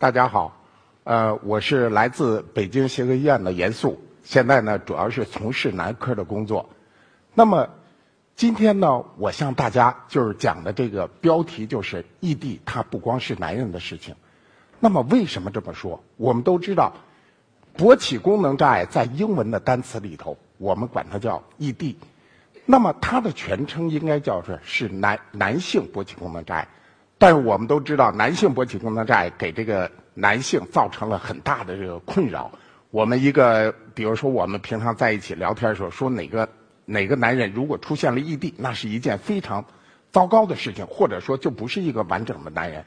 [0.00, 0.56] 大家好，
[1.04, 6.70] 呃，我是来自北京协和医院的严肃，现在呢主要是从事男科的工作。
[7.34, 7.68] 那么
[8.34, 14.14] 今天呢，我向大家就是讲的这个标题就是异地，它不光是男人的事情。
[14.78, 16.02] 那么为什么这么说？
[16.16, 16.94] 我们都知道，
[17.76, 21.98] 勃起功能障碍在英文的单词里头，我们管它叫异地。
[22.64, 26.68] 那么它的全称应该叫是是男男性勃起功能障碍。
[27.20, 32.50] 但是我们都知道，男性勃起功能障碍给这个男性造成了很大的这个困扰。
[32.90, 36.48] 我们一个，比如说我们平常在一起聊天的时候，说哪个
[36.86, 39.66] 哪个男人如果出现了异地，那是一件非常
[40.10, 42.86] 糟糕的事情，或者说就不是一个完整的男人。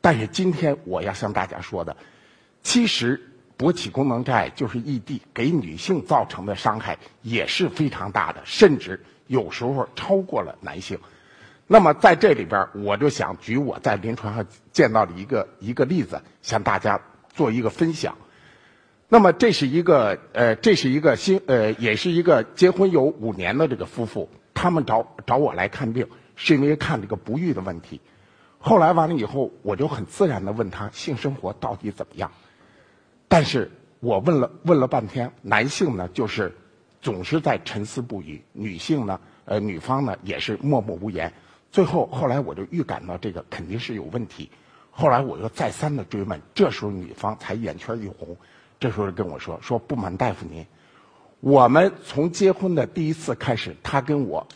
[0.00, 1.96] 但是今天我要向大家说的，
[2.62, 3.20] 其实
[3.58, 10.96] 勃起功能障碍就是异地给女性造成的伤害也是非常大的，甚至有时候超过了男性。
[11.66, 17.00] 那么在这里边，我就想举我在临床上见到的一个一个例子，向大家
[17.32, 18.16] 做一个分享。
[19.08, 28.00] 那么这是一个呃，这是一个新呃，也是一个结婚有五年的这个夫妇，他们找找我来看病，是因为看这个不育的问题。
[28.58, 32.30] 后来完了以后，我就很自然的问他性生活到底怎么样。
[33.28, 33.70] 但是
[34.00, 36.54] 我问了问了半天，男性呢就是
[37.00, 41.32] 总是在沉思不语，女性呢呃女方呢也是默默无言。
[41.74, 44.48] 最后，后来我就预感到这个肯定是有问题。
[44.92, 48.36] 后来我又再三的追问，这时候女方才眼圈一红，
[48.78, 50.64] 这时候跟我说：“说不瞒大夫您，
[51.40, 54.46] 我们从结婚的第一次开始，他跟我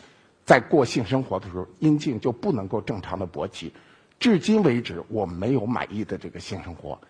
[0.45, 3.73] 在过性生活的时候，阴茎就不能够正常的勃起，
[4.17, 7.01] 至今为止我没有满意的这个性生活。”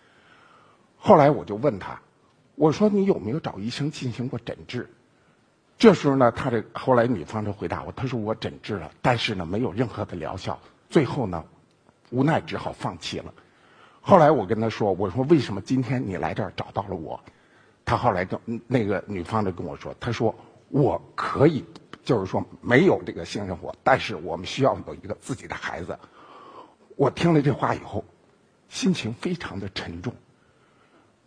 [0.98, 2.00] 后来我就问他，
[2.56, 4.90] 我说：“你有没有找医生进行过诊治？”
[5.80, 10.60] 这时候呢，他这后来女方就回答我，他说我诊治了，但是呢没有任何的疗效，
[10.90, 11.42] 最后呢，
[12.10, 13.32] 无奈只好放弃了。
[14.02, 17.18] 后来我跟他说，我说为什么今天你来这儿找到了我？
[17.86, 20.34] 他后来跟那个女方就跟我说，他说
[20.68, 21.64] 我可以，
[22.04, 25.98] 就是说没有这个性生活，但是我们需要有一个自己的孩子。
[26.96, 28.04] 我听了这话以后，
[28.68, 30.12] 心情非常的沉重，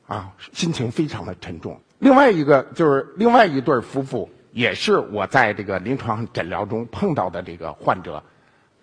[0.06, 1.82] 啊，心情非常的沉重。
[1.98, 4.30] 另外一个就是另外一对夫妇。
[4.54, 8.24] 也是我在这个临床诊疗中碰到的这个患者，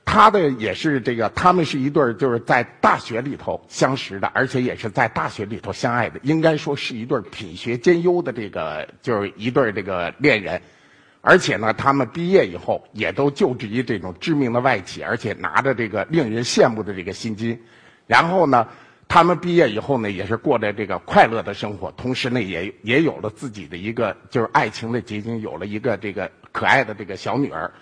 [0.05, 10.61] 他的也是这个，他们是一对就是在大学里头相识的，而且也是在大学里头相爱的，应该说是一对品学兼优的这个就是一对这个恋人，
[11.21, 17.61] 而且呢，他们毕业以后也都就职于这种知名的外企，而且拿着这个令人羡慕的这个薪金，
[18.07, 18.67] 然后呢。
[19.11, 27.73] 他们毕业以后呢，也是过着这个快乐的生活，同时呢，也也有了自己的一个就是爱情的结晶，有了一个这个可爱的这个小女儿。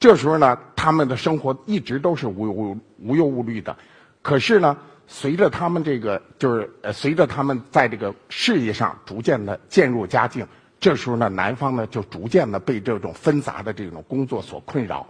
[0.00, 3.76] 这时候呢，他们的生活一直都是无无无忧无虑的。
[4.22, 10.44] 可是呢，随着他们这个就是呃，随着他们在这个事业上逐渐的渐入佳境，
[10.80, 15.06] 这时候呢，男方呢就逐渐的被这种纷杂的这种工作所困扰，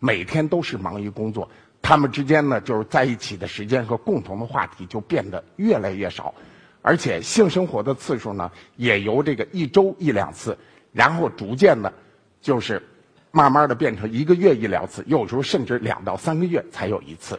[0.00, 1.48] 每天都是忙于工作。
[1.80, 6.34] 他们之间呢，就是在一起的时间和共同的话题就变得越来越少，
[6.82, 10.58] 而且性生活的次数呢，也由这个一周一两次，
[10.92, 11.90] 然后逐渐的，
[12.42, 12.82] 就是
[13.30, 17.38] 慢慢的变成一个月一两次，有时候甚至两到三个月才有一次。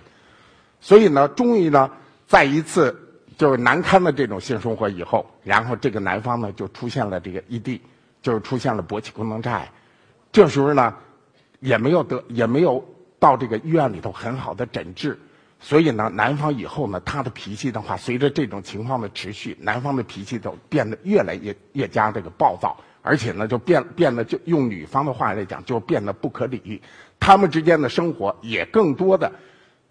[0.81, 1.91] 所以呢，终于呢，
[2.25, 2.97] 在一次
[3.37, 7.81] 就是难堪的这种性生活以后，然后这个男方呢就出现了这个异地，
[8.21, 9.69] 就是出现了勃起功能障碍。
[10.31, 10.95] 这时候呢，
[11.59, 12.83] 也没有得，也没有。
[13.19, 15.19] 到这个医院里头很好的诊治，
[15.59, 26.81] 所以呢，男方以后呢，他的脾气的话，随着这种情况的持续，男方的脾气都变得越来越越加这个暴躁，而且呢，就变变得就用女方的话来讲，就变得不可理喻。
[27.19, 29.29] 他们之间的生活也更多的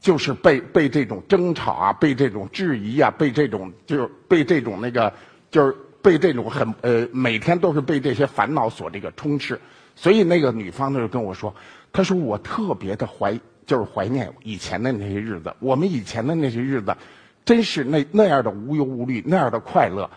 [0.01, 5.13] 就是被被这种争吵啊，被这种质疑啊，被这种就是被这种那个
[5.51, 9.61] 就是被这种很呃每天都是被这些烦恼所这个充斥。
[9.97, 11.55] 所以那个女方呢就跟我说。
[11.93, 15.55] 他说：“我特别的怀，就是怀念以前的那些日子。
[15.59, 16.97] 我们以前的那些日子，
[17.45, 20.11] 真是那那样的无忧无虑，那样的快乐。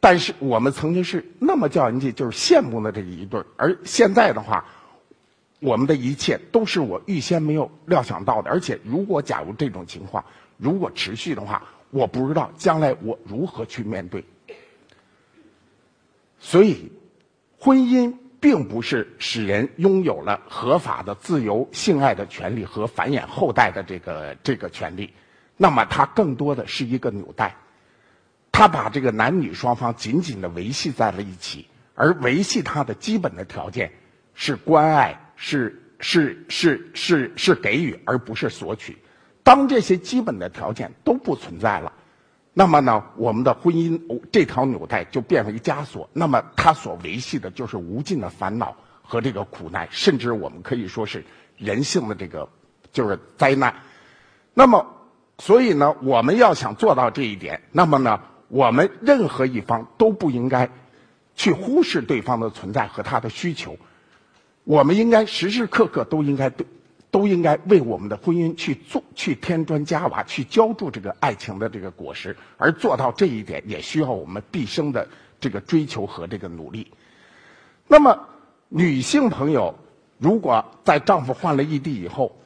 [0.00, 4.64] 但是我们曾经是那么叫人家就是羡慕的这一对而现在的话，
[5.60, 8.50] 我们的一切都是我预先没有料想到的。
[8.50, 10.24] 而且，如果假如这种情况
[10.56, 14.24] 如果持续的话，我不知道将来我如何去面对。
[16.38, 16.92] 所以，
[17.58, 18.14] 婚姻。”
[18.46, 25.12] 并不是使人拥有了合法的自由性爱的权利和繁衍后代的这个这个权利，
[25.56, 27.56] 那么它更多的是一个纽带，
[28.52, 31.66] 它把这个男女双方紧紧的维系在了一起，
[31.96, 33.90] 而维系它的基本的条件
[34.32, 38.96] 是关爱，是是是是是给予，而不是索取。
[39.42, 41.92] 当这些基本的条件都不存在了，
[42.58, 44.00] 那么呢，我们的婚姻
[44.32, 46.08] 这条纽带就变为枷锁。
[46.14, 51.22] 那么它所维系的就是无尽的烦恼和这个苦难，甚至我们可以说是
[51.58, 52.48] 人性的这个
[52.92, 53.74] 就是灾难。
[54.54, 54.86] 那么，
[55.36, 60.70] 所以呢，我们要想做到这一点，那么呢，我们任何一方都不应该
[61.34, 63.76] 去忽视对方的存在和他的需求。
[64.64, 66.66] 我们应该时时刻刻都应该对。
[67.16, 72.36] 都应该为我们的婚姻去做，去添砖加瓦，去浇筑这个爱情的这个果实。
[72.58, 75.08] 而做到这一点，也需要我们毕生的
[75.40, 76.92] 这个追求和这个努力。
[77.86, 78.28] 那么，
[78.68, 79.74] 女性朋友
[80.18, 82.36] 如果在丈夫换了异地以后，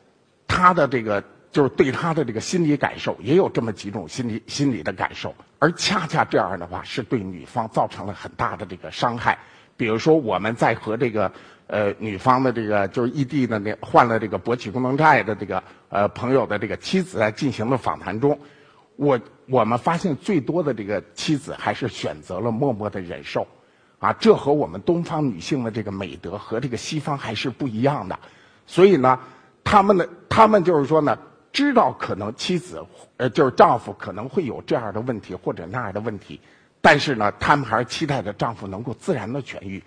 [0.47, 5.35] 她的这个就是对她的这个心理感受，也有这么几种心理心理的感受。
[5.59, 9.37] 而恰恰这样的话，是对女方造成了很大的这个伤害。
[9.81, 11.33] 比如说，我们在和这个。
[11.73, 18.37] 呃，女方的这个就是异地的那患了这个勃起功能障碍的这个呃朋友的这个妻子在进行的访谈中，
[18.97, 23.47] 我我们发现最多的这个妻子还是选择了默默的忍受，
[24.01, 28.19] 啊，这和我们东方女性的这个美德和这个西方还是不一样的，
[28.67, 29.17] 所以呢，
[29.63, 31.17] 他们的他们就是说呢，
[31.53, 32.85] 知道可能妻子
[33.17, 36.41] 呃就是丈夫可能会有这样的问题或者那样的问题，
[36.81, 39.83] 但是呢，他们还是期待着丈夫能够自然的痊愈。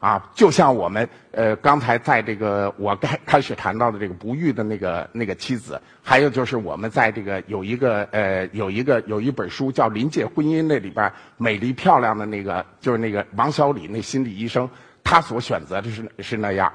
[0.00, 14.68] 啊，就像我们呃刚才在这个我开开始谈到的这个不育的那个那个妻子，还有就是我们在这个有一个呃有一个有一本书叫《临界婚姻》那里边美丽漂亮的那个就是那个王小李那心理医生，
[15.02, 16.70] 他所选择的是是那样。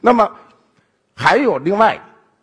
[0.00, 0.28] 那么
[1.14, 2.00] 还有另外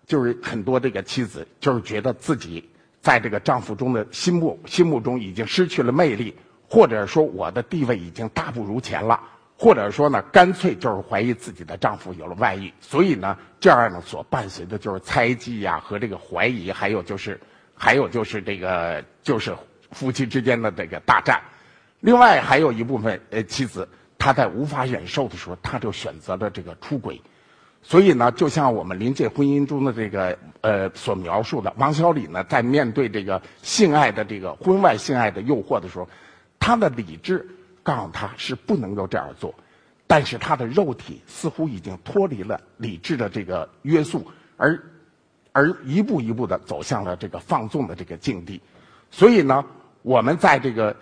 [0.08, 2.70] 就是很多这个妻子就是觉得自己
[3.02, 6.34] 在这个丈夫中的心目心目中已经失去了魅力，
[6.76, 9.18] 或者说我的地位已经大不如前了。
[9.58, 17.40] 或者说呢，干脆就是怀疑自己的丈夫有了外遇，所以呢，这样呢所伴随的就是猜忌呀和这个怀疑，还有就是，
[17.74, 19.56] 还有就是这个就是
[19.92, 21.42] 夫妻之间的这个大战。
[22.02, 23.88] 另外还有一部分呃妻子，
[24.18, 27.22] 她在无法忍受的时候，她就选择了这个出轨。
[27.82, 36.10] 所以呢，就像我们临界婚姻中的这个呃所描述的，王小李呢在面对这个性爱的这个婚外性爱的诱惑的时候，
[36.66, 37.48] 他的理智。
[37.84, 39.54] 告诉他是不能够这样做，
[40.08, 44.26] 但是他的肉体似乎已经脱离了理智的这个约束，
[44.58, 44.76] 而
[45.52, 48.60] 而一步一步的走向了这个放纵的这个境地。
[49.12, 49.64] 所以呢，
[50.02, 50.96] 我们在这个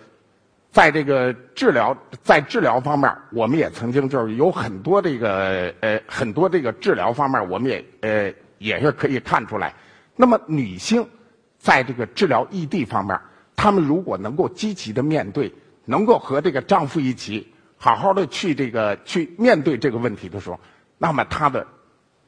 [0.70, 9.72] 在这个治疗在治疗方面，我们也曾经就是有很多这个呃很多这个治疗方面，我们也呃也是可以看出来。
[10.16, 11.08] 那么女性
[11.56, 13.18] 在这个治疗异地方面，
[13.56, 15.52] 她们如果能够积极的面对。
[15.86, 20.58] 能够和这个丈夫一起好好的去这个去面对这个问题的时候，
[20.96, 21.66] 那么他的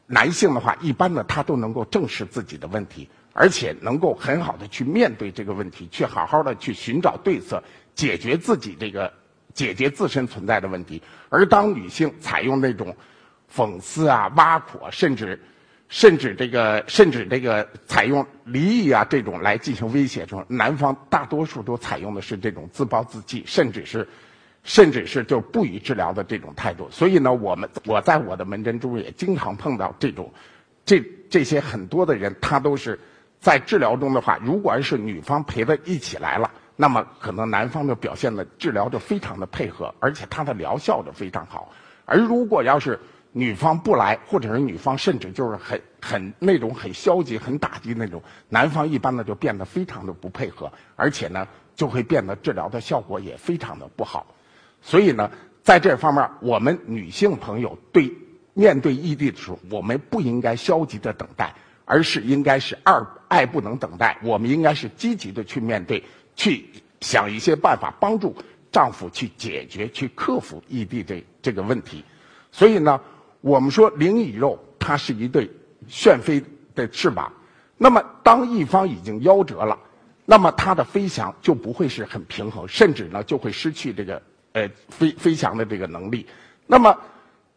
[0.07, 7.63] 男性的话，一般呢他都能够正视自己的问题，而且能够很好的去面对这个问题，去好好的去寻找对策，
[7.95, 9.11] 解决自己这个
[9.55, 11.03] 解决自身存在的问题。
[11.31, 12.95] 而当女性采用那种
[13.51, 15.41] 讽刺啊、挖苦，啊甚至。
[15.89, 24.07] 甚至这个，甚至这个采用离异啊这种来进行威胁中，男方大多数都采用的是这种自暴自弃，甚至是，
[24.65, 26.89] 甚至是就不予治疗的这种态度。
[26.91, 30.33] 所以呢，我们我在我的门诊中也经常碰到这种，
[30.85, 31.01] 这
[31.31, 32.99] 这些很多的人，他都是
[33.39, 41.73] 在治疗中的话，如果要是女方陪着一起来了，那么可能男方的表现的治疗就非常的配合，而且他的疗效就非常好。
[42.05, 42.99] 而如果要是
[43.39, 54.35] 女方不来，或者是女方甚至就是很很那种很消极、很打击那种，男方一般呢就变得非常的不配合，而且呢就会变得治疗的效果也非常的不好。
[54.81, 55.31] 所以呢，
[55.63, 58.11] 在这方面，我们女性朋友对
[58.55, 66.03] 面对异地的时候，我们不应该消极的等待，而是应该是二爱不能等待，我们应该是积极的去面对，
[66.37, 66.65] 去
[67.03, 68.35] 想一些办法帮助
[68.73, 72.03] 丈夫去解决、去克服异地这这个问题。
[72.51, 72.99] 所以呢。
[73.47, 75.49] 我们说灵与肉，它是一对
[75.87, 76.43] 旋飞
[76.75, 77.33] 的翅膀。
[77.79, 79.79] 那么，当一方已经夭折了，
[80.25, 86.27] 那么它的飞翔就不会是很平衡，甚至呢就会失去这个呃飞飞翔的这个能力。
[86.67, 86.99] 那么，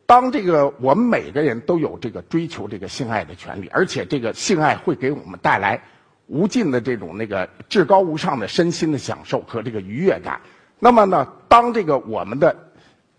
[0.06, 5.82] 当这个我们每个人都有这个追求这个性爱的权利，而且这个性爱会给我们带来
[6.28, 10.42] 无尽的这种那个至高无上的身心的享受和这个愉悦感。
[10.78, 12.56] 那么呢，当这个我们的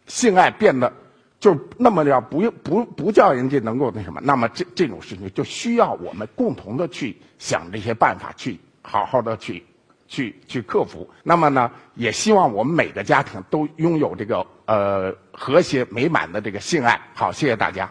[0.07, 0.93] 性爱变得
[1.41, 9.65] 就那么要不用不不叫人家能够那什么，那么这这种事情就需要我们共同的去想这些办法，去好好的去
[10.07, 11.09] 去去克服。
[11.23, 17.01] 那么呢，也希望我们每个家庭都拥有这个呃和谐美满的这个性爱。
[17.15, 17.91] 好，谢谢大家。